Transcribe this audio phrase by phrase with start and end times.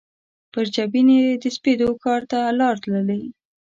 [0.51, 3.21] پر جبین یې د سپېدو ښار ته لار تللي